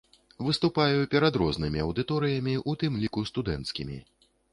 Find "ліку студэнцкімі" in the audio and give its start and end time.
3.05-4.01